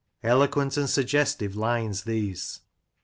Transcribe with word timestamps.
Eloquent 0.23 0.77
and 0.77 0.89
suggestive 0.89 1.55
lines 1.55 2.05
these. 2.05 2.61